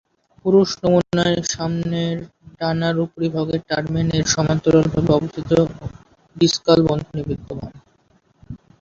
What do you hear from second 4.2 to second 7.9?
সমান্তরাল ভাবে অবস্থিত ডিসকাল বন্ধনী বিদ্যমান।